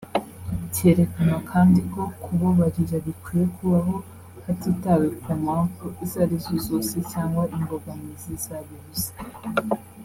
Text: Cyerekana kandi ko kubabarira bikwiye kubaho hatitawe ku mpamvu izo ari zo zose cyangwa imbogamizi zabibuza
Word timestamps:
Cyerekana 0.73 1.35
kandi 1.51 1.79
ko 1.91 2.01
kubabarira 2.23 2.95
bikwiye 3.05 3.45
kubaho 3.55 3.95
hatitawe 4.45 5.05
ku 5.21 5.29
mpamvu 5.41 5.85
izo 6.03 6.17
ari 6.23 6.37
zo 6.45 6.55
zose 6.67 6.95
cyangwa 7.11 7.43
imbogamizi 7.55 8.31
zabibuza 8.45 9.11